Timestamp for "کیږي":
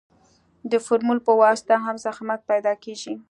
2.83-3.13